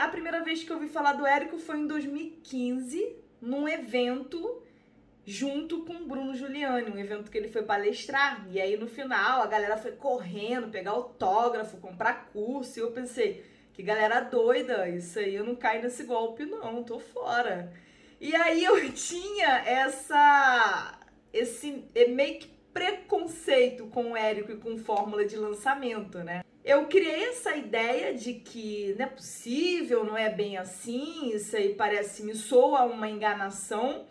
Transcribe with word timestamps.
a 0.00 0.08
primeira 0.08 0.42
vez 0.42 0.64
que 0.64 0.70
eu 0.70 0.76
ouvi 0.76 0.88
falar 0.88 1.12
do 1.12 1.26
Érico 1.26 1.58
foi 1.58 1.78
em 1.78 1.86
2015, 1.86 3.16
num 3.40 3.68
evento 3.68 4.62
junto 5.26 5.84
com 5.84 5.92
o 5.92 6.06
Bruno 6.06 6.34
Giuliani, 6.34 6.90
um 6.90 6.98
evento 6.98 7.30
que 7.30 7.38
ele 7.38 7.48
foi 7.48 7.62
palestrar. 7.62 8.46
E 8.50 8.60
aí 8.60 8.76
no 8.76 8.88
final 8.88 9.42
a 9.42 9.46
galera 9.46 9.76
foi 9.76 9.92
correndo, 9.92 10.70
pegar 10.70 10.92
autógrafo, 10.92 11.76
comprar 11.76 12.30
curso. 12.32 12.78
E 12.78 12.82
eu 12.82 12.90
pensei, 12.90 13.44
que 13.72 13.82
galera 13.82 14.20
doida, 14.20 14.88
isso 14.88 15.18
aí 15.18 15.34
eu 15.34 15.44
não 15.44 15.54
caio 15.54 15.82
nesse 15.82 16.04
golpe, 16.04 16.44
não, 16.44 16.82
tô 16.82 16.98
fora. 16.98 17.72
E 18.20 18.34
aí 18.34 18.64
eu 18.64 18.76
tinha 18.92 19.62
essa. 19.64 20.98
esse 21.32 21.84
meio 22.08 22.40
que 22.40 22.48
preconceito 22.72 23.86
com 23.86 24.12
o 24.12 24.16
Érico 24.16 24.52
e 24.52 24.56
com 24.56 24.78
fórmula 24.78 25.24
de 25.24 25.36
lançamento, 25.36 26.18
né? 26.18 26.42
Eu 26.70 26.86
criei 26.86 27.24
essa 27.24 27.56
ideia 27.56 28.14
de 28.14 28.34
que 28.34 28.94
não 28.96 29.04
é 29.04 29.08
possível, 29.08 30.04
não 30.04 30.16
é 30.16 30.30
bem 30.30 30.56
assim, 30.56 31.34
isso 31.34 31.56
aí 31.56 31.74
parece, 31.74 32.22
me 32.22 32.32
soa 32.32 32.84
uma 32.84 33.08
enganação 33.08 34.06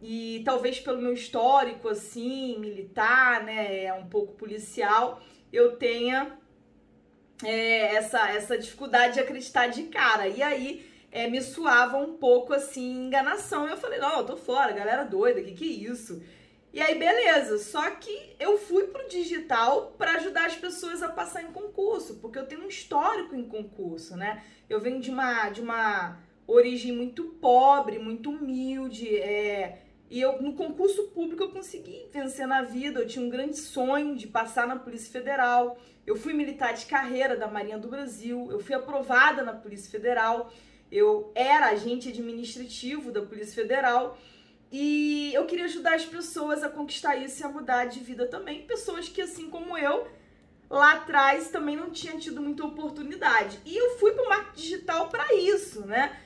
e 0.00 0.40
talvez 0.42 0.80
pelo 0.80 1.02
meu 1.02 1.12
histórico 1.12 1.90
assim, 1.90 2.58
militar, 2.58 3.44
né, 3.44 3.84
é 3.84 3.92
um 3.92 4.06
pouco 4.06 4.32
policial, 4.32 5.20
eu 5.52 5.76
tenha 5.76 6.38
é, 7.44 7.94
essa 7.94 8.30
essa 8.30 8.56
dificuldade 8.56 9.14
de 9.14 9.20
acreditar 9.20 9.66
de 9.66 9.82
cara. 9.82 10.26
E 10.26 10.42
aí 10.42 10.86
é, 11.12 11.28
me 11.28 11.42
suava 11.42 11.98
um 11.98 12.16
pouco 12.16 12.54
assim 12.54 13.08
enganação. 13.08 13.68
Eu 13.68 13.76
falei, 13.76 13.98
não, 13.98 14.20
eu 14.20 14.24
tô 14.24 14.38
fora, 14.38 14.72
galera 14.72 15.04
doida, 15.04 15.42
que 15.42 15.52
que 15.52 15.64
é 15.64 15.90
isso? 15.90 16.22
E 16.72 16.80
aí, 16.80 16.98
beleza. 16.98 17.58
Só 17.58 17.90
que 17.90 18.36
eu 18.38 18.58
fui 18.58 18.84
pro 18.84 19.08
digital 19.08 19.94
para 19.98 20.12
ajudar 20.12 20.46
as 20.46 20.56
pessoas 20.56 21.02
a 21.02 21.08
passar 21.08 21.42
em 21.42 21.52
concurso, 21.52 22.16
porque 22.16 22.38
eu 22.38 22.46
tenho 22.46 22.62
um 22.62 22.68
histórico 22.68 23.34
em 23.34 23.44
concurso, 23.44 24.16
né? 24.16 24.42
Eu 24.68 24.80
venho 24.80 25.00
de 25.00 25.10
uma, 25.10 25.50
de 25.50 25.60
uma 25.60 26.18
origem 26.46 26.92
muito 26.92 27.24
pobre, 27.40 27.98
muito 27.98 28.30
humilde, 28.30 29.16
é, 29.16 29.82
e 30.10 30.20
eu, 30.20 30.42
no 30.42 30.54
concurso 30.54 31.04
público, 31.08 31.44
eu 31.44 31.52
consegui 31.52 32.08
vencer 32.12 32.44
na 32.44 32.62
vida. 32.62 32.98
Eu 32.98 33.06
tinha 33.06 33.24
um 33.24 33.30
grande 33.30 33.56
sonho 33.56 34.16
de 34.16 34.26
passar 34.26 34.66
na 34.66 34.74
Polícia 34.74 35.12
Federal. 35.12 35.78
Eu 36.04 36.16
fui 36.16 36.32
militar 36.32 36.74
de 36.74 36.86
carreira 36.86 37.36
da 37.36 37.46
Marinha 37.46 37.78
do 37.78 37.86
Brasil. 37.86 38.48
Eu 38.50 38.58
fui 38.58 38.74
aprovada 38.74 39.44
na 39.44 39.52
Polícia 39.52 39.88
Federal. 39.88 40.52
Eu 40.90 41.30
era 41.32 41.66
agente 41.66 42.08
administrativo 42.08 43.12
da 43.12 43.22
Polícia 43.22 43.54
Federal. 43.54 44.18
E 44.72 45.32
eu 45.34 45.46
queria 45.46 45.64
ajudar 45.64 45.94
as 45.94 46.04
pessoas 46.04 46.62
a 46.62 46.68
conquistar 46.68 47.16
isso 47.16 47.42
e 47.42 47.44
a 47.44 47.48
mudar 47.48 47.86
de 47.86 48.00
vida 48.00 48.26
também. 48.26 48.66
Pessoas 48.66 49.08
que, 49.08 49.20
assim 49.20 49.50
como 49.50 49.76
eu, 49.76 50.06
lá 50.68 50.92
atrás 50.92 51.48
também 51.48 51.76
não 51.76 51.90
tinham 51.90 52.18
tido 52.18 52.40
muita 52.40 52.64
oportunidade. 52.64 53.58
E 53.64 53.76
eu 53.76 53.98
fui 53.98 54.12
para 54.12 54.24
o 54.24 54.28
marketing 54.28 54.60
digital 54.60 55.08
para 55.08 55.34
isso, 55.34 55.84
né? 55.86 56.16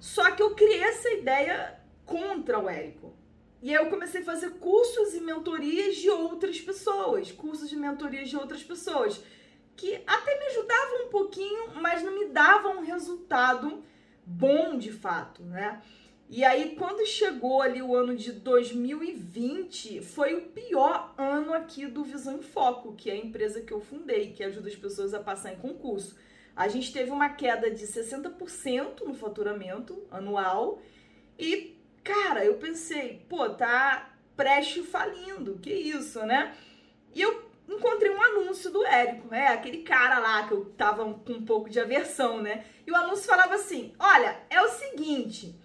Só 0.00 0.32
que 0.32 0.42
eu 0.42 0.54
criei 0.54 0.82
essa 0.82 1.08
ideia 1.10 1.78
contra 2.04 2.58
o 2.58 2.68
Érico. 2.68 3.14
E 3.62 3.70
aí 3.70 3.76
eu 3.76 3.88
comecei 3.88 4.20
a 4.20 4.24
fazer 4.24 4.50
cursos 4.58 5.14
e 5.14 5.20
mentorias 5.20 5.96
de 5.96 6.10
outras 6.10 6.60
pessoas, 6.60 7.32
cursos 7.32 7.70
de 7.70 7.76
mentorias 7.76 8.28
de 8.28 8.36
outras 8.36 8.62
pessoas, 8.62 9.22
que 9.76 10.02
até 10.06 10.38
me 10.38 10.46
ajudavam 10.46 11.06
um 11.06 11.08
pouquinho, 11.08 11.70
mas 11.76 12.02
não 12.02 12.12
me 12.12 12.26
davam 12.26 12.78
um 12.78 12.84
resultado 12.84 13.82
bom 14.26 14.76
de 14.76 14.92
fato, 14.92 15.42
né? 15.44 15.80
E 16.28 16.44
aí, 16.44 16.74
quando 16.76 17.06
chegou 17.06 17.60
ali 17.60 17.82
o 17.82 17.94
ano 17.94 18.16
de 18.16 18.32
2020, 18.32 20.00
foi 20.00 20.34
o 20.34 20.42
pior 20.42 21.14
ano 21.18 21.52
aqui 21.52 21.86
do 21.86 22.02
Visão 22.02 22.38
em 22.38 22.42
Foco, 22.42 22.94
que 22.94 23.10
é 23.10 23.12
a 23.12 23.16
empresa 23.16 23.60
que 23.60 23.72
eu 23.72 23.80
fundei, 23.80 24.32
que 24.32 24.42
ajuda 24.42 24.68
as 24.68 24.76
pessoas 24.76 25.14
a 25.14 25.20
passar 25.20 25.52
em 25.52 25.58
concurso. 25.58 26.16
A 26.56 26.66
gente 26.68 26.92
teve 26.92 27.10
uma 27.10 27.28
queda 27.28 27.70
de 27.70 27.86
60% 27.86 29.04
no 29.04 29.14
faturamento 29.14 30.02
anual 30.10 30.80
e 31.38 31.74
Cara, 32.04 32.44
eu 32.44 32.58
pensei, 32.58 33.24
pô, 33.30 33.48
tá 33.48 34.10
Preste 34.36 34.82
falindo, 34.82 35.58
que 35.58 35.72
isso, 35.72 36.20
né? 36.26 36.56
E 37.14 37.22
eu 37.22 37.48
encontrei 37.68 38.10
um 38.10 38.20
anúncio 38.20 38.68
do 38.68 38.84
Érico, 38.84 39.32
é 39.32 39.46
aquele 39.46 39.84
cara 39.84 40.18
lá 40.18 40.48
que 40.48 40.52
eu 40.52 40.64
tava 40.76 41.04
com 41.04 41.32
um 41.32 41.44
pouco 41.44 41.70
de 41.70 41.78
aversão, 41.78 42.42
né? 42.42 42.64
E 42.84 42.90
o 42.90 42.96
anúncio 42.96 43.26
falava 43.26 43.54
assim: 43.54 43.94
olha, 43.96 44.40
é 44.50 44.60
o 44.60 44.68
seguinte. 44.70 45.56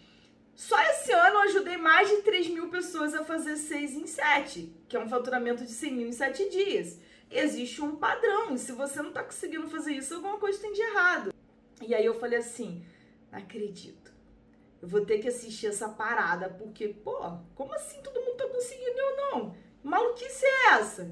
Só 0.59 0.77
esse 0.91 1.13
ano 1.13 1.35
eu 1.35 1.39
ajudei 1.43 1.77
mais 1.77 2.09
de 2.09 2.17
3 2.17 2.49
mil 2.49 2.67
pessoas 2.67 3.13
a 3.13 3.23
fazer 3.23 3.55
6 3.55 3.93
em 3.93 4.05
7, 4.05 4.75
que 4.89 4.97
é 4.97 4.99
um 4.99 5.07
faturamento 5.07 5.63
de 5.63 5.71
100 5.71 5.93
mil 5.93 6.07
em 6.09 6.11
7 6.11 6.49
dias. 6.49 6.99
Existe 7.31 7.81
um 7.81 7.95
padrão, 7.95 8.53
e 8.53 8.57
se 8.57 8.73
você 8.73 9.01
não 9.01 9.13
tá 9.13 9.23
conseguindo 9.23 9.69
fazer 9.69 9.93
isso, 9.93 10.15
alguma 10.15 10.37
coisa 10.37 10.59
tem 10.59 10.73
de 10.73 10.81
errado. 10.81 11.33
E 11.81 11.95
aí 11.95 12.05
eu 12.05 12.19
falei 12.19 12.39
assim: 12.39 12.83
acredito 13.31 14.11
eu 14.81 14.87
vou 14.89 15.05
ter 15.05 15.19
que 15.19 15.29
assistir 15.29 15.67
essa 15.67 15.87
parada, 15.87 16.49
porque, 16.49 16.89
pô, 16.89 17.17
como 17.55 17.73
assim 17.73 18.01
todo 18.01 18.19
mundo 18.19 18.35
tá 18.35 18.47
conseguindo 18.49 18.99
eu 18.99 19.15
não? 19.15 19.55
Maluquice 19.81 20.45
é 20.45 20.73
essa? 20.73 21.09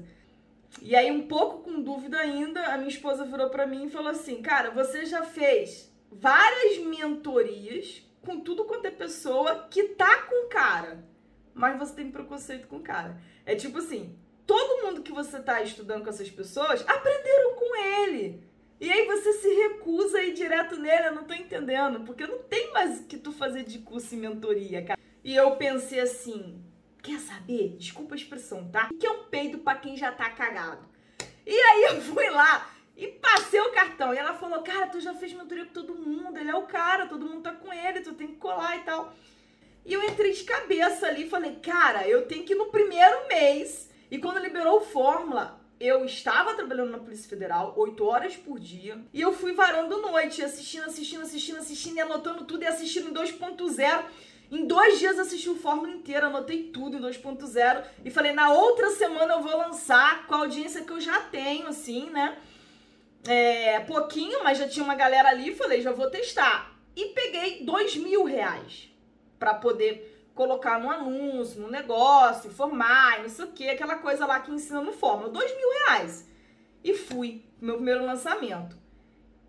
E 0.82 0.94
aí, 0.94 1.10
um 1.10 1.26
pouco 1.26 1.62
com 1.62 1.80
dúvida 1.80 2.18
ainda, 2.18 2.66
a 2.66 2.76
minha 2.76 2.90
esposa 2.90 3.24
virou 3.24 3.48
para 3.48 3.66
mim 3.66 3.86
e 3.86 3.90
falou 3.90 4.10
assim: 4.10 4.42
Cara, 4.42 4.70
você 4.70 5.06
já 5.06 5.22
fez 5.22 5.90
várias 6.12 6.76
mentorias 6.84 8.06
com 8.28 8.40
tudo 8.40 8.66
quanto 8.66 8.84
é 8.84 8.90
pessoa 8.90 9.66
que 9.70 9.84
tá 9.94 10.24
com 10.24 10.50
cara, 10.50 11.02
mas 11.54 11.78
você 11.78 11.94
tem 11.94 12.10
preconceito 12.10 12.68
com 12.68 12.80
cara. 12.80 13.18
É 13.46 13.54
tipo 13.54 13.78
assim: 13.78 14.14
todo 14.46 14.84
mundo 14.84 15.02
que 15.02 15.10
você 15.10 15.40
tá 15.40 15.62
estudando 15.62 16.04
com 16.04 16.10
essas 16.10 16.30
pessoas 16.30 16.86
aprenderam 16.86 17.54
com 17.54 17.74
ele. 18.04 18.46
E 18.78 18.92
aí 18.92 19.06
você 19.06 19.32
se 19.32 19.48
recusa 19.48 20.18
a 20.18 20.22
ir 20.22 20.34
direto 20.34 20.76
nele, 20.76 21.08
eu 21.08 21.14
não 21.14 21.24
tô 21.24 21.32
entendendo, 21.32 22.00
porque 22.04 22.26
não 22.26 22.38
tem 22.42 22.70
mais 22.70 23.00
que 23.00 23.16
tu 23.16 23.32
fazer 23.32 23.64
de 23.64 23.78
curso 23.78 24.14
e 24.14 24.18
mentoria, 24.18 24.84
cara. 24.84 25.00
E 25.24 25.34
eu 25.34 25.56
pensei 25.56 25.98
assim, 25.98 26.62
quer 27.02 27.18
saber? 27.18 27.76
Desculpa 27.78 28.14
a 28.14 28.18
expressão, 28.18 28.68
tá? 28.68 28.88
O 28.92 28.96
que 28.96 29.06
é 29.06 29.10
um 29.10 29.24
peido 29.24 29.58
para 29.58 29.78
quem 29.78 29.96
já 29.96 30.12
tá 30.12 30.30
cagado? 30.30 30.86
E 31.44 31.58
aí 31.58 31.84
eu 31.84 32.00
fui 32.02 32.28
lá 32.28 32.70
e 32.98 33.06
passei 33.06 33.60
o 33.60 33.70
cartão. 33.70 34.12
E 34.12 34.18
ela 34.18 34.34
falou, 34.34 34.60
cara, 34.62 34.88
tu 34.88 35.00
já 35.00 35.14
fez 35.14 35.32
mentoria 35.32 35.64
com 35.64 35.72
todo 35.72 35.94
mundo, 35.94 36.36
ele 36.36 36.50
é 36.50 36.56
o 36.56 36.66
cara, 36.66 37.06
todo 37.06 37.24
mundo 37.24 37.42
tá 37.42 37.52
com 37.52 37.72
ele, 37.72 38.00
tu 38.00 38.12
tem 38.12 38.26
que 38.26 38.36
colar 38.36 38.76
e 38.76 38.80
tal. 38.80 39.14
E 39.86 39.92
eu 39.94 40.02
entrei 40.02 40.32
de 40.32 40.42
cabeça 40.42 41.06
ali 41.06 41.24
e 41.24 41.30
falei, 41.30 41.56
cara, 41.62 42.06
eu 42.08 42.26
tenho 42.26 42.44
que 42.44 42.52
ir 42.52 42.56
no 42.56 42.66
primeiro 42.66 43.28
mês. 43.28 43.88
E 44.10 44.18
quando 44.18 44.40
liberou 44.40 44.78
o 44.78 44.84
Fórmula, 44.84 45.60
eu 45.78 46.04
estava 46.04 46.54
trabalhando 46.54 46.90
na 46.90 46.98
Polícia 46.98 47.28
Federal, 47.28 47.72
8 47.76 48.04
horas 48.04 48.36
por 48.36 48.58
dia, 48.58 49.00
e 49.14 49.20
eu 49.20 49.32
fui 49.32 49.52
varando 49.52 50.02
noite, 50.02 50.42
assistindo, 50.42 50.86
assistindo, 50.86 51.22
assistindo, 51.22 51.58
assistindo, 51.58 51.96
e 51.98 52.00
anotando 52.00 52.44
tudo 52.44 52.64
e 52.64 52.66
assistindo 52.66 53.10
em 53.10 53.14
2.0. 53.14 54.04
Em 54.50 54.66
dois 54.66 54.98
dias 54.98 55.18
assisti 55.18 55.48
o 55.50 55.56
Fórmula 55.56 55.90
inteiro, 55.90 56.26
anotei 56.26 56.64
tudo 56.64 56.96
em 56.96 57.00
2.0 57.00 57.84
e 58.04 58.10
falei, 58.10 58.32
na 58.32 58.50
outra 58.50 58.90
semana 58.90 59.34
eu 59.34 59.42
vou 59.42 59.56
lançar 59.56 60.26
com 60.26 60.34
a 60.34 60.38
audiência 60.38 60.82
que 60.82 60.90
eu 60.90 61.00
já 61.00 61.20
tenho, 61.20 61.68
assim, 61.68 62.08
né? 62.10 62.36
É, 63.26 63.80
pouquinho, 63.80 64.42
mas 64.44 64.58
já 64.58 64.68
tinha 64.68 64.84
uma 64.84 64.94
galera 64.94 65.28
ali, 65.28 65.54
falei, 65.54 65.80
já 65.80 65.92
vou 65.92 66.10
testar. 66.10 66.74
E 66.94 67.06
peguei 67.06 67.64
dois 67.64 67.96
mil 67.96 68.24
reais 68.24 68.88
para 69.38 69.54
poder 69.54 70.30
colocar 70.34 70.78
no 70.80 70.90
anúncio, 70.90 71.60
no 71.60 71.70
negócio, 71.70 72.48
informar, 72.48 73.20
não 73.20 73.28
sei 73.28 73.44
o 73.44 73.52
que, 73.52 73.68
aquela 73.68 73.96
coisa 73.96 74.24
lá 74.24 74.40
que 74.40 74.52
ensina 74.52 74.80
no 74.80 74.92
Fórmula. 74.92 75.30
Dois 75.30 75.54
mil 75.56 75.68
reais. 75.70 76.28
E 76.82 76.94
fui, 76.94 77.44
meu 77.60 77.74
primeiro 77.74 78.04
lançamento. 78.06 78.76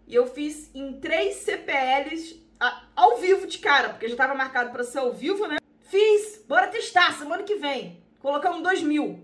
E 0.07 0.15
eu 0.15 0.25
fiz 0.25 0.73
em 0.73 0.99
três 0.99 1.35
CPLs 1.35 2.43
a, 2.59 2.83
ao 2.95 3.17
vivo 3.17 3.45
de 3.45 3.59
cara, 3.59 3.89
porque 3.89 4.07
já 4.07 4.13
estava 4.13 4.33
marcado 4.33 4.71
para 4.71 4.83
ser 4.83 4.97
ao 4.97 5.13
vivo, 5.13 5.47
né? 5.47 5.57
Fiz, 5.81 6.43
bora 6.47 6.67
testar, 6.67 7.13
semana 7.13 7.43
que 7.43 7.55
vem. 7.55 8.03
Colocamos 8.19 8.61
dois 8.61 8.81
mil. 8.81 9.23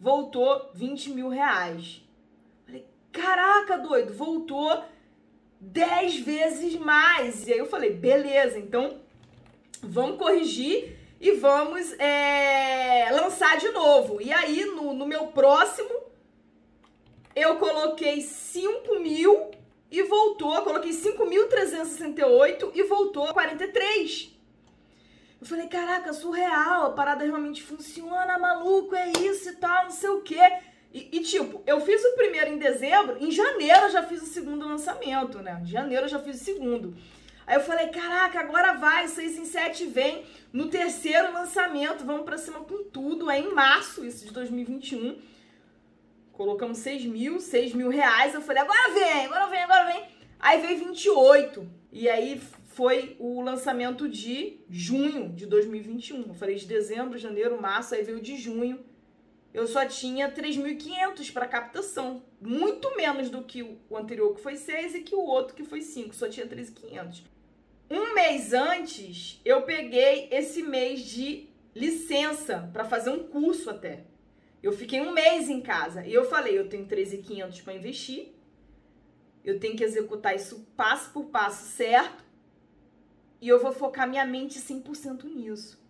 Voltou 0.00 0.70
20 0.74 1.10
mil 1.10 1.28
reais. 1.28 2.02
Caraca, 3.12 3.76
doido, 3.78 4.14
voltou 4.14 4.84
10 5.60 6.20
vezes 6.20 6.76
mais. 6.76 7.46
E 7.46 7.52
aí 7.52 7.58
eu 7.58 7.66
falei, 7.66 7.92
beleza, 7.92 8.58
então 8.58 9.00
vamos 9.82 10.18
corrigir 10.18 10.96
e 11.20 11.32
vamos 11.32 11.92
é, 11.98 13.08
lançar 13.12 13.58
de 13.58 13.68
novo. 13.70 14.20
E 14.20 14.32
aí, 14.32 14.64
no, 14.64 14.92
no 14.92 15.06
meu 15.06 15.28
próximo, 15.28 15.90
eu 17.36 17.56
coloquei 17.56 18.22
5 18.22 18.98
mil 18.98 19.50
e 19.90 20.02
voltou. 20.02 20.62
Coloquei 20.62 20.90
5.368 20.90 22.72
e 22.74 22.82
voltou 22.84 23.26
a 23.26 23.32
43. 23.32 24.32
Eu 25.40 25.46
falei, 25.46 25.66
caraca, 25.66 26.12
surreal, 26.12 26.86
a 26.86 26.90
parada 26.90 27.24
realmente 27.24 27.62
funciona, 27.62 28.38
maluco, 28.38 28.94
é 28.94 29.10
isso 29.18 29.48
e 29.48 29.56
tal, 29.56 29.84
não 29.84 29.90
sei 29.90 30.10
o 30.10 30.20
quê. 30.22 30.40
E, 30.92 31.08
e, 31.10 31.20
tipo, 31.20 31.62
eu 31.66 31.80
fiz 31.80 32.04
o 32.04 32.14
primeiro 32.14 32.50
em 32.50 32.58
dezembro, 32.58 33.16
em 33.18 33.30
janeiro 33.30 33.86
eu 33.86 33.90
já 33.90 34.02
fiz 34.02 34.22
o 34.22 34.26
segundo 34.26 34.68
lançamento, 34.68 35.38
né? 35.38 35.60
Em 35.62 35.66
janeiro 35.66 36.04
eu 36.04 36.08
já 36.08 36.18
fiz 36.18 36.40
o 36.40 36.44
segundo. 36.44 36.94
Aí 37.46 37.56
eu 37.56 37.60
falei, 37.60 37.88
caraca, 37.88 38.38
agora 38.38 38.74
vai, 38.74 39.08
6 39.08 39.38
em 39.38 39.44
7 39.44 39.86
vem 39.86 40.24
no 40.52 40.68
terceiro 40.68 41.32
lançamento, 41.32 42.04
vamos 42.04 42.24
pra 42.24 42.36
cima 42.36 42.60
com 42.60 42.84
tudo. 42.84 43.30
É 43.30 43.40
em 43.40 43.54
março, 43.54 44.04
isso 44.04 44.26
de 44.26 44.32
2021. 44.32 45.18
Colocamos 46.32 46.78
6 46.78 47.06
mil, 47.06 47.40
6 47.40 47.72
mil 47.72 47.88
reais. 47.88 48.34
Eu 48.34 48.42
falei, 48.42 48.62
agora 48.62 48.92
vem, 48.92 49.24
agora 49.24 49.46
vem, 49.46 49.62
agora 49.62 49.92
vem. 49.92 50.04
Aí 50.38 50.60
veio 50.60 50.78
28. 50.78 51.66
E 51.90 52.08
aí 52.08 52.40
foi 52.68 53.16
o 53.18 53.40
lançamento 53.40 54.08
de 54.08 54.60
junho 54.68 55.30
de 55.30 55.46
2021. 55.46 56.28
Eu 56.28 56.34
falei 56.34 56.56
de 56.56 56.66
dezembro, 56.66 57.18
janeiro, 57.18 57.60
março, 57.60 57.94
aí 57.94 58.02
veio 58.02 58.20
de 58.20 58.36
junho. 58.36 58.91
Eu 59.52 59.66
só 59.66 59.84
tinha 59.84 60.30
3.500 60.32 61.32
para 61.32 61.46
captação, 61.46 62.22
muito 62.40 62.96
menos 62.96 63.28
do 63.28 63.42
que 63.42 63.62
o 63.62 63.96
anterior 63.96 64.34
que 64.34 64.40
foi 64.40 64.56
6 64.56 64.94
e 64.94 65.02
que 65.02 65.14
o 65.14 65.20
outro 65.20 65.54
que 65.54 65.64
foi 65.64 65.82
5, 65.82 66.14
só 66.14 66.28
tinha 66.28 66.46
3.500. 66.46 67.22
Um 67.90 68.14
mês 68.14 68.54
antes, 68.54 69.40
eu 69.44 69.62
peguei 69.62 70.28
esse 70.30 70.62
mês 70.62 71.00
de 71.00 71.50
licença 71.74 72.70
para 72.72 72.84
fazer 72.84 73.10
um 73.10 73.24
curso 73.24 73.68
até. 73.68 74.04
Eu 74.62 74.72
fiquei 74.72 75.00
um 75.00 75.12
mês 75.12 75.50
em 75.50 75.60
casa 75.60 76.06
e 76.06 76.14
eu 76.14 76.24
falei, 76.24 76.58
eu 76.58 76.68
tenho 76.68 76.86
13.500 76.86 77.62
para 77.62 77.74
investir. 77.74 78.32
Eu 79.44 79.58
tenho 79.58 79.76
que 79.76 79.82
executar 79.84 80.36
isso 80.36 80.66
passo 80.76 81.10
por 81.10 81.24
passo 81.26 81.64
certo 81.76 82.24
e 83.40 83.48
eu 83.48 83.60
vou 83.60 83.72
focar 83.72 84.08
minha 84.08 84.24
mente 84.24 84.60
100% 84.60 85.24
nisso. 85.24 85.81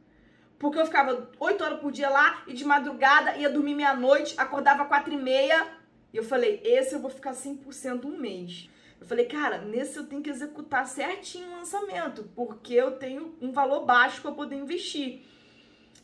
Porque 0.63 0.79
eu 0.79 0.87
ficava 0.87 1.29
8 1.41 1.65
horas 1.65 1.81
por 1.81 1.91
dia 1.91 2.09
lá 2.09 2.45
e 2.47 2.53
de 2.53 2.65
madrugada 2.65 3.37
ia 3.37 3.51
dormir 3.51 3.75
meia-noite, 3.75 4.37
acordava 4.39 4.85
4 4.85 5.13
e 5.13 5.17
meia. 5.17 5.67
E 6.13 6.17
eu 6.17 6.23
falei, 6.23 6.61
esse 6.63 6.95
eu 6.95 7.01
vou 7.01 7.11
ficar 7.11 7.33
100% 7.33 8.05
um 8.05 8.17
mês. 8.17 8.71
Eu 9.01 9.05
falei, 9.05 9.25
cara, 9.25 9.59
nesse 9.59 9.97
eu 9.97 10.07
tenho 10.07 10.23
que 10.23 10.31
executar 10.31 10.87
certinho 10.87 11.49
o 11.49 11.57
lançamento, 11.57 12.31
porque 12.37 12.75
eu 12.75 12.93
tenho 12.93 13.35
um 13.41 13.51
valor 13.51 13.85
baixo 13.85 14.23
para 14.23 14.31
poder 14.31 14.55
investir. 14.55 15.23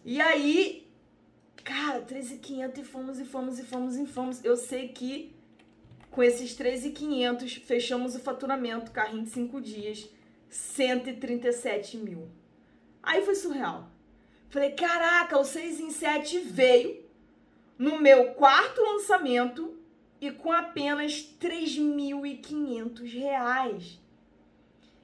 E 0.05 0.21
aí, 0.21 0.91
cara, 1.63 2.01
13,500 2.01 2.81
e 2.81 2.85
fomos 2.85 3.21
e 3.21 3.25
fomos 3.25 3.59
e 3.61 3.63
fomos 3.63 3.97
e 3.97 4.07
fomos. 4.07 4.45
Eu 4.45 4.57
sei 4.57 4.89
que 4.89 5.37
com 6.11 6.21
esses 6.21 6.57
13,500 6.57 7.55
fechamos 7.59 8.17
o 8.17 8.19
faturamento, 8.19 8.91
carrinho 8.91 9.23
de 9.23 9.31
5 9.31 9.61
dias. 9.61 10.11
137 10.51 11.97
mil. 11.99 12.29
Aí 13.01 13.25
foi 13.25 13.37
surreal. 13.37 13.89
Falei, 14.51 14.73
caraca, 14.73 15.39
o 15.39 15.45
6 15.45 15.81
em 15.81 15.91
7 15.91 16.39
veio 16.41 17.05
no 17.79 18.01
meu 18.01 18.33
quarto 18.33 18.81
lançamento 18.81 19.79
e 20.21 20.31
com 20.31 20.51
apenas 20.51 21.13
3.500 21.41 23.13
reais. 23.13 24.01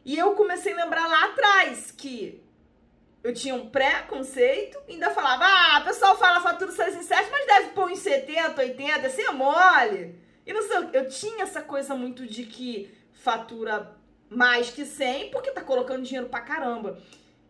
E 0.04 0.18
eu 0.18 0.32
comecei 0.32 0.72
a 0.72 0.84
lembrar 0.84 1.06
lá 1.06 1.26
atrás 1.26 1.90
que 1.90 2.42
eu 3.22 3.32
tinha 3.32 3.54
um 3.54 3.70
pré-conceito, 3.70 4.78
ainda 4.88 5.10
falava, 5.10 5.44
ah, 5.44 5.80
o 5.80 5.84
pessoal 5.84 6.18
fala 6.18 6.40
fatura 6.40 6.72
6 6.72 6.96
em 6.96 7.02
7, 7.02 7.30
mas 7.30 7.46
deve 7.46 7.68
pôr 7.70 7.90
em 7.90 7.96
70, 7.96 8.60
80, 8.60 9.06
assim 9.06 9.22
é 9.22 9.30
mole. 9.30 10.18
E 10.46 10.52
não 10.52 10.62
sei, 10.62 10.76
eu 10.92 11.08
tinha 11.08 11.44
essa 11.44 11.62
coisa 11.62 11.94
muito 11.94 12.26
de 12.26 12.44
que 12.44 12.92
fatura 13.12 13.96
mais 14.28 14.70
que 14.70 14.84
100 14.84 15.30
porque 15.30 15.52
tá 15.52 15.62
colocando 15.62 16.02
dinheiro 16.02 16.28
pra 16.28 16.40
caramba. 16.40 16.98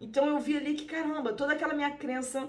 Então 0.05 0.29
eu 0.29 0.39
vi 0.39 0.57
ali 0.57 0.75
que, 0.75 0.85
caramba, 0.85 1.33
toda 1.33 1.55
aquela 1.55 1.73
minha 1.73 1.91
crença 1.91 2.47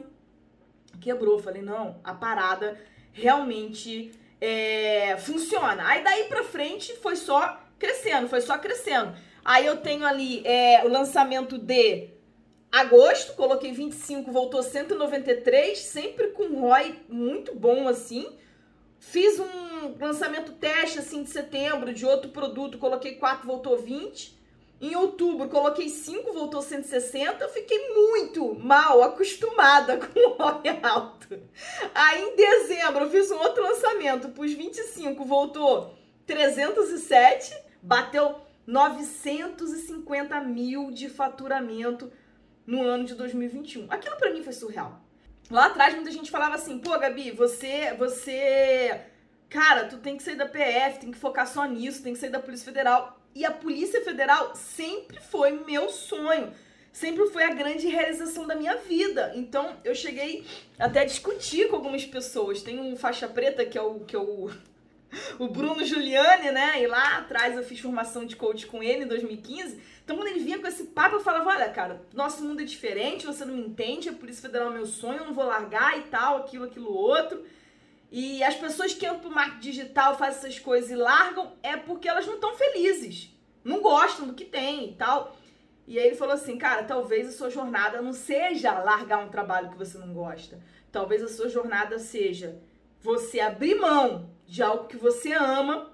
quebrou. 1.00 1.40
Falei, 1.40 1.62
não, 1.62 2.00
a 2.04 2.14
parada 2.14 2.78
realmente 3.14 4.12
é, 4.42 5.16
funciona. 5.18 5.88
Aí 5.88 6.04
daí 6.04 6.26
pra 6.26 6.44
frente 6.44 6.94
foi 6.98 7.16
só 7.16 7.62
crescendo, 7.80 8.28
foi 8.28 8.42
só 8.42 8.58
crescendo. 8.58 9.16
Aí 9.44 9.66
eu 9.66 9.78
tenho 9.78 10.06
ali 10.06 10.46
é, 10.46 10.84
o 10.84 10.90
lançamento 10.90 11.58
de 11.58 12.10
agosto, 12.72 13.36
coloquei 13.36 13.72
25, 13.72 14.32
voltou 14.32 14.62
193, 14.62 15.78
sempre 15.80 16.32
com 16.32 16.60
ROI 16.60 17.00
muito 17.08 17.56
bom 17.56 17.88
assim. 17.88 18.28
Fiz 19.00 19.40
um 19.40 19.96
lançamento 20.00 20.52
teste 20.54 21.00
assim 21.00 21.24
de 21.24 21.30
setembro 21.30 21.94
de 21.94 22.06
outro 22.06 22.32
produto, 22.32 22.78
coloquei 22.78 23.16
4, 23.16 23.48
voltou 23.48 23.78
20. 23.78 24.35
Em 24.80 24.96
outubro 24.96 25.48
coloquei 25.48 25.90
5, 25.90 26.34
voltou 26.34 26.62
160. 26.62 27.44
Eu 27.44 27.50
fiquei 27.50 27.94
muito 27.94 28.56
mal 28.56 29.02
acostumada 29.04 29.98
com 30.06 30.20
o 30.20 30.34
ROI 30.34 30.80
alto. 30.84 31.40
Aí 31.94 32.22
em 32.22 32.36
dezembro 32.36 33.06
eu 33.06 33.10
fiz 33.10 33.32
um 33.32 33.38
outro 33.38 33.64
lançamento, 33.64 34.30
pus 34.30 34.52
25, 34.54 35.24
voltou 35.24 35.96
307, 36.26 37.56
bateu 37.82 38.36
950 38.68 40.42
mil 40.42 40.92
de 40.92 41.08
faturamento 41.08 42.12
no 42.66 42.82
ano 42.84 43.06
de 43.06 43.16
2021. 43.16 43.92
Aquilo 43.92 44.18
para 44.18 44.34
mim 44.34 44.44
foi 44.44 44.54
surreal. 44.54 45.00
Lá 45.50 45.68
atrás 45.68 45.94
muita 45.94 46.12
gente 46.12 46.32
falava 46.32 46.56
assim, 46.56 46.80
pô, 46.80 46.98
Gabi, 46.98 47.30
você, 47.32 47.94
você, 47.94 49.02
cara, 49.48 49.86
tu 49.86 49.98
tem 49.98 50.18
que 50.18 50.24
sair 50.24 50.36
da 50.36 50.48
PF, 50.48 51.00
tem 51.00 51.12
que 51.12 51.18
focar 51.18 51.48
só 51.48 51.66
nisso, 51.66 52.02
tem 52.02 52.14
que 52.14 52.20
sair 52.20 52.32
da 52.32 52.40
Polícia 52.40 52.66
Federal. 52.66 53.15
E 53.36 53.46
a 53.46 53.52
Polícia 53.52 54.02
Federal 54.02 54.56
sempre 54.56 55.20
foi 55.20 55.52
meu 55.52 55.90
sonho, 55.90 56.54
sempre 56.94 57.28
foi 57.28 57.44
a 57.44 57.54
grande 57.54 57.88
realização 57.88 58.48
da 58.48 58.56
minha 58.56 58.78
vida. 58.78 59.34
Então 59.36 59.76
eu 59.84 59.94
cheguei 59.94 60.46
até 60.80 61.02
a 61.02 61.06
discutir 61.06 61.68
com 61.68 61.76
algumas 61.76 62.06
pessoas. 62.06 62.64
Tem 62.64 62.80
um 62.80 62.96
faixa 62.96 63.28
preta 63.28 63.66
que 63.66 63.78
é 63.78 63.82
o 63.82 64.00
que 64.00 64.16
é 64.16 64.20
o 64.20 64.50
o 65.38 65.48
Bruno 65.48 65.84
Giuliani, 65.84 66.52
né? 66.52 66.82
E 66.82 66.88
lá 66.88 67.18
atrás 67.18 67.56
eu 67.56 67.64
fiz 67.64 67.80
formação 67.80 68.26
de 68.26 68.36
coach 68.36 68.66
com 68.68 68.82
ele 68.82 69.04
em 69.04 69.08
2015. 69.08 69.80
Então, 70.04 70.16
quando 70.18 70.28
ele 70.28 70.40
vinha 70.40 70.60
com 70.60 70.68
esse 70.68 70.86
papo, 70.86 71.16
eu 71.16 71.20
falava: 71.20 71.50
olha, 71.50 71.70
cara, 71.70 72.02
nosso 72.14 72.44
mundo 72.44 72.62
é 72.62 72.66
diferente, 72.66 73.26
você 73.26 73.44
não 73.44 73.56
me 73.56 73.66
entende, 73.66 74.10
a 74.10 74.14
Polícia 74.14 74.42
Federal 74.42 74.72
é 74.72 74.74
meu 74.74 74.86
sonho, 74.86 75.20
eu 75.20 75.26
não 75.26 75.34
vou 75.34 75.46
largar 75.46 75.98
e 75.98 76.04
tal, 76.04 76.38
aquilo, 76.38 76.66
aquilo, 76.66 76.94
outro. 76.94 77.44
E 78.12 78.44
as 78.44 78.56
pessoas 78.56 78.94
que 78.94 79.06
entram 79.06 79.20
pro 79.20 79.32
marketing 79.32 79.60
digital, 79.60 80.18
fazem 80.18 80.40
essas 80.40 80.60
coisas 80.60 80.90
e 80.90 80.96
largam, 80.96 81.54
é 81.62 81.76
porque 81.76 82.08
elas 82.08 82.26
não 82.26 82.36
estão 82.36 82.56
felizes, 82.56 83.32
não 83.64 83.82
gostam 83.82 84.28
do 84.28 84.34
que 84.34 84.46
tem 84.46 84.90
e 84.90 84.94
tal. 84.94 85.36
E 85.88 86.00
aí 86.00 86.08
ele 86.08 86.16
falou 86.16 86.34
assim, 86.34 86.58
cara, 86.58 86.84
talvez 86.84 87.28
a 87.28 87.32
sua 87.32 87.50
jornada 87.50 88.02
não 88.02 88.14
seja 88.14 88.80
largar 88.80 89.20
um 89.20 89.30
trabalho 89.30 89.70
que 89.70 89.78
você 89.78 89.98
não 89.98 90.14
gosta. 90.14 90.60
Talvez 90.92 91.22
a 91.22 91.28
sua 91.28 91.50
jornada 91.50 92.00
seja 92.00 92.60
você 93.02 93.40
abrir 93.40 93.76
mão 93.76 94.30
de 94.48 94.64
algo 94.64 94.88
que 94.88 94.98
você 94.98 95.34
ama 95.34 95.92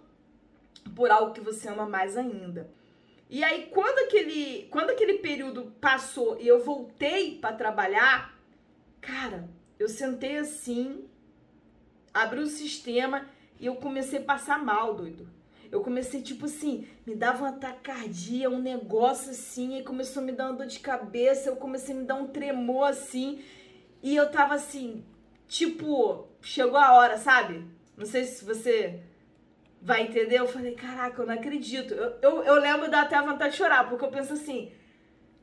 por 0.96 1.12
algo 1.12 1.34
que 1.34 1.42
você 1.42 1.68
ama 1.68 1.86
mais 1.86 2.16
ainda. 2.16 2.72
E 3.30 3.44
aí, 3.44 3.68
quando 3.72 4.00
aquele, 4.00 4.68
quando 4.70 4.90
aquele 4.90 5.20
período 5.20 5.74
passou 5.80 6.38
e 6.40 6.48
eu 6.48 6.60
voltei 6.64 7.38
para 7.38 7.56
trabalhar, 7.56 8.38
cara, 9.00 9.50
eu 9.80 9.88
sentei 9.88 10.38
assim, 10.38 11.06
abri 12.14 12.40
o 12.40 12.48
sistema 12.48 13.26
e 13.60 13.66
eu 13.66 13.76
comecei 13.76 14.20
a 14.20 14.24
passar 14.24 14.64
mal, 14.64 14.94
doido. 14.96 15.28
Eu 15.72 15.82
comecei, 15.82 16.22
tipo 16.22 16.46
assim, 16.46 16.86
me 17.08 17.16
dava 17.16 17.46
uma 17.46 17.54
tacardia, 17.54 18.50
um 18.50 18.60
negócio 18.60 19.32
assim, 19.32 19.78
e 19.78 19.84
começou 19.84 20.22
a 20.22 20.26
me 20.26 20.34
dar 20.34 20.48
uma 20.48 20.58
dor 20.58 20.68
de 20.68 20.80
cabeça, 20.80 21.50
eu 21.50 21.56
comecei 21.56 21.96
a 21.96 21.98
me 21.98 22.04
dar 22.04 22.16
um 22.16 22.28
tremor 22.28 22.90
assim, 22.90 23.42
e 24.04 24.16
eu 24.16 24.30
tava 24.30 24.56
assim, 24.56 25.06
tipo, 25.48 26.28
chegou 26.42 26.78
a 26.78 26.94
hora, 26.94 27.18
sabe? 27.18 27.66
Não 27.96 28.06
sei 28.06 28.26
se 28.26 28.44
você 28.44 29.02
vai 29.82 30.04
entender. 30.04 30.40
Eu 30.40 30.48
falei, 30.48 30.74
caraca, 30.74 31.22
eu 31.22 31.26
não 31.26 31.34
acredito. 31.34 31.94
Eu, 31.94 32.18
eu, 32.22 32.44
eu 32.44 32.56
lembro 32.56 32.90
dar 32.90 33.04
até 33.04 33.16
a 33.16 33.22
vontade 33.22 33.52
de 33.52 33.58
chorar, 33.58 33.88
porque 33.90 34.04
eu 34.04 34.12
penso 34.12 34.34
assim, 34.34 34.72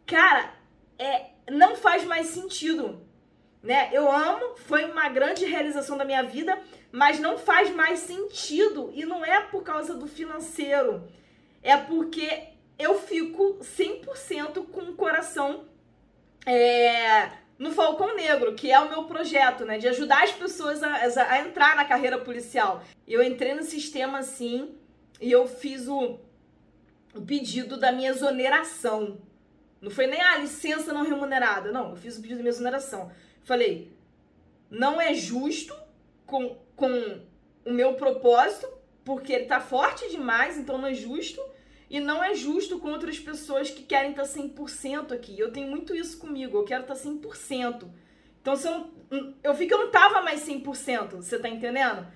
cara, 0.06 0.52
é, 0.98 1.30
não 1.50 1.76
faz 1.76 2.04
mais 2.04 2.26
sentido. 2.28 3.00
Né? 3.62 3.90
Eu 3.92 4.10
amo, 4.10 4.56
foi 4.56 4.84
uma 4.84 5.08
grande 5.08 5.44
realização 5.44 5.96
da 5.96 6.04
minha 6.04 6.22
vida, 6.22 6.58
mas 6.92 7.18
não 7.18 7.36
faz 7.38 7.70
mais 7.70 8.00
sentido. 8.00 8.90
E 8.94 9.04
não 9.04 9.24
é 9.24 9.40
por 9.40 9.62
causa 9.62 9.94
do 9.94 10.06
financeiro, 10.06 11.08
é 11.62 11.76
porque 11.76 12.48
eu 12.78 12.98
fico 12.98 13.58
100% 13.60 14.66
com 14.66 14.82
o 14.82 14.94
coração 14.94 15.64
é, 16.46 17.30
no 17.58 17.72
Falcão 17.72 18.14
Negro, 18.14 18.54
que 18.54 18.70
é 18.70 18.78
o 18.78 18.88
meu 18.88 19.04
projeto, 19.04 19.64
né? 19.64 19.78
De 19.78 19.88
ajudar 19.88 20.22
as 20.22 20.32
pessoas 20.32 20.82
a, 20.82 20.94
a 21.28 21.40
entrar 21.40 21.74
na 21.74 21.84
carreira 21.84 22.18
policial. 22.18 22.82
Eu 23.06 23.22
entrei 23.22 23.54
no 23.54 23.64
sistema 23.64 24.18
assim 24.18 24.76
e 25.20 25.30
eu 25.32 25.48
fiz 25.48 25.88
o, 25.88 26.20
o 27.14 27.20
pedido 27.22 27.76
da 27.76 27.90
minha 27.90 28.10
exoneração. 28.10 29.18
Não 29.80 29.90
foi 29.90 30.06
nem 30.06 30.20
a 30.20 30.32
ah, 30.32 30.38
licença 30.38 30.92
não 30.92 31.02
remunerada. 31.02 31.72
Não, 31.72 31.90
eu 31.90 31.96
fiz 31.96 32.16
o 32.16 32.20
pedido 32.20 32.38
da 32.38 32.42
minha 32.42 32.52
exoneração. 32.52 33.10
Falei, 33.48 33.90
não 34.70 35.00
é 35.00 35.14
justo 35.14 35.74
com, 36.26 36.54
com 36.76 37.22
o 37.64 37.72
meu 37.72 37.94
propósito, 37.94 38.68
porque 39.02 39.32
ele 39.32 39.46
tá 39.46 39.58
forte 39.58 40.06
demais, 40.10 40.58
então 40.58 40.76
não 40.76 40.88
é 40.88 40.92
justo. 40.92 41.40
E 41.88 41.98
não 41.98 42.22
é 42.22 42.34
justo 42.34 42.78
com 42.78 42.90
outras 42.90 43.18
pessoas 43.18 43.70
que 43.70 43.84
querem 43.84 44.10
estar 44.10 44.24
100% 44.24 45.12
aqui. 45.12 45.40
Eu 45.40 45.50
tenho 45.50 45.66
muito 45.66 45.96
isso 45.96 46.18
comigo, 46.18 46.58
eu 46.58 46.64
quero 46.64 46.82
estar 46.82 46.92
100%. 46.92 47.88
Então, 48.42 48.54
se 48.54 48.68
eu, 48.68 48.90
não, 49.10 49.34
eu 49.42 49.54
vi 49.54 49.66
que 49.66 49.72
eu 49.72 49.78
não 49.78 49.90
tava 49.90 50.20
mais 50.20 50.46
100%, 50.46 51.12
você 51.12 51.38
tá 51.38 51.48
entendendo? 51.48 52.06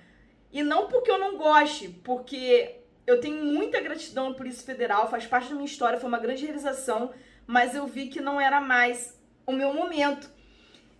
E 0.51 0.61
não 0.61 0.87
porque 0.87 1.09
eu 1.09 1.17
não 1.17 1.35
goste, 1.35 1.89
porque 2.03 2.81
eu 3.07 3.19
tenho 3.19 3.43
muita 3.43 3.81
gratidão 3.81 4.27
à 4.27 4.33
Polícia 4.35 4.63
Federal, 4.63 5.09
faz 5.09 5.25
parte 5.25 5.49
da 5.49 5.55
minha 5.55 5.65
história, 5.65 5.99
foi 5.99 6.09
uma 6.09 6.19
grande 6.19 6.45
realização, 6.45 7.11
mas 7.47 7.73
eu 7.73 7.87
vi 7.87 8.07
que 8.07 8.21
não 8.21 8.39
era 8.39 8.61
mais 8.61 9.19
o 9.47 9.51
meu 9.51 9.73
momento. 9.73 10.31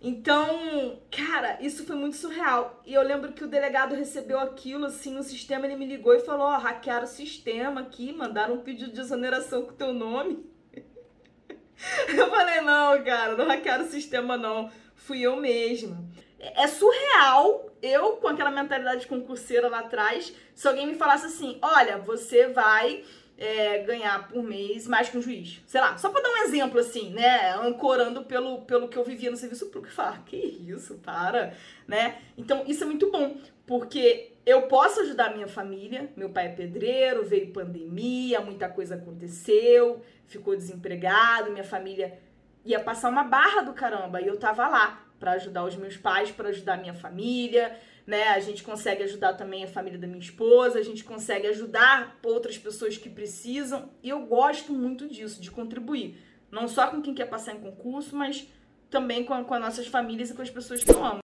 Então, 0.06 1.00
cara, 1.10 1.56
isso 1.62 1.86
foi 1.86 1.96
muito 1.96 2.16
surreal. 2.16 2.78
E 2.84 2.92
eu 2.92 3.00
lembro 3.00 3.32
que 3.32 3.42
o 3.42 3.48
delegado 3.48 3.94
recebeu 3.94 4.38
aquilo, 4.38 4.84
assim, 4.84 5.14
no 5.14 5.22
sistema, 5.22 5.64
ele 5.64 5.76
me 5.76 5.86
ligou 5.86 6.14
e 6.14 6.20
falou, 6.20 6.46
ó, 6.46 6.56
oh, 6.56 6.58
hackearam 6.58 7.04
o 7.04 7.08
sistema 7.08 7.80
aqui, 7.80 8.12
mandaram 8.12 8.56
um 8.56 8.60
pedido 8.60 8.92
de 8.92 9.00
exoneração 9.00 9.62
com 9.62 9.72
teu 9.72 9.94
nome. 9.94 10.44
Eu 12.14 12.28
falei, 12.28 12.60
não, 12.60 13.02
cara, 13.02 13.34
não 13.34 13.46
hackearam 13.46 13.86
o 13.86 13.88
sistema, 13.88 14.36
não. 14.36 14.70
Fui 14.94 15.22
eu 15.22 15.36
mesma. 15.36 16.04
É 16.38 16.66
surreal 16.66 17.70
eu, 17.80 18.12
com 18.16 18.28
aquela 18.28 18.50
mentalidade 18.50 19.06
concurseira 19.06 19.68
lá 19.68 19.80
atrás, 19.80 20.34
se 20.54 20.68
alguém 20.68 20.86
me 20.86 20.94
falasse 20.94 21.26
assim: 21.26 21.58
olha, 21.60 21.98
você 21.98 22.48
vai 22.48 23.04
é, 23.36 23.78
ganhar 23.78 24.28
por 24.28 24.42
mês 24.42 24.86
mais 24.86 25.08
que 25.08 25.18
um 25.18 25.22
juiz. 25.22 25.60
Sei 25.66 25.80
lá, 25.80 25.96
só 25.98 26.08
pra 26.10 26.20
dar 26.20 26.30
um 26.30 26.44
exemplo 26.44 26.78
assim, 26.78 27.10
né? 27.10 27.54
Ancorando 27.56 28.24
pelo, 28.24 28.62
pelo 28.62 28.88
que 28.88 28.96
eu 28.96 29.04
vivia 29.04 29.30
no 29.30 29.36
serviço 29.36 29.66
público. 29.66 29.94
Falar, 29.94 30.24
que 30.24 30.36
isso, 30.36 30.94
para, 30.96 31.54
né? 31.86 32.18
Então, 32.36 32.64
isso 32.66 32.84
é 32.84 32.86
muito 32.86 33.10
bom, 33.10 33.36
porque 33.66 34.32
eu 34.46 34.62
posso 34.62 35.00
ajudar 35.00 35.34
minha 35.34 35.48
família. 35.48 36.10
Meu 36.16 36.30
pai 36.30 36.46
é 36.46 36.50
pedreiro, 36.50 37.24
veio 37.24 37.52
pandemia, 37.52 38.40
muita 38.40 38.68
coisa 38.68 38.94
aconteceu, 38.94 40.02
ficou 40.26 40.54
desempregado, 40.54 41.50
minha 41.50 41.64
família 41.64 42.18
ia 42.64 42.80
passar 42.80 43.10
uma 43.10 43.24
barra 43.24 43.62
do 43.62 43.74
caramba 43.74 44.20
e 44.20 44.26
eu 44.26 44.38
tava 44.38 44.66
lá 44.68 45.03
para 45.18 45.32
ajudar 45.32 45.64
os 45.64 45.76
meus 45.76 45.96
pais, 45.96 46.30
para 46.30 46.48
ajudar 46.48 46.74
a 46.74 46.76
minha 46.76 46.94
família, 46.94 47.78
né? 48.06 48.28
A 48.28 48.40
gente 48.40 48.62
consegue 48.62 49.02
ajudar 49.02 49.34
também 49.34 49.64
a 49.64 49.68
família 49.68 49.98
da 49.98 50.06
minha 50.06 50.20
esposa, 50.20 50.78
a 50.78 50.82
gente 50.82 51.04
consegue 51.04 51.46
ajudar 51.46 52.18
outras 52.22 52.58
pessoas 52.58 52.96
que 52.96 53.08
precisam, 53.08 53.90
e 54.02 54.08
eu 54.08 54.20
gosto 54.26 54.72
muito 54.72 55.08
disso, 55.08 55.40
de 55.40 55.50
contribuir, 55.50 56.18
não 56.50 56.68
só 56.68 56.88
com 56.88 57.00
quem 57.00 57.14
quer 57.14 57.26
passar 57.26 57.54
em 57.54 57.60
concurso, 57.60 58.14
mas 58.14 58.46
também 58.90 59.24
com, 59.24 59.42
com 59.44 59.54
as 59.54 59.60
nossas 59.60 59.86
famílias 59.86 60.30
e 60.30 60.34
com 60.34 60.42
as 60.42 60.50
pessoas 60.50 60.84
que 60.84 60.90
eu 60.90 61.04
amo. 61.04 61.23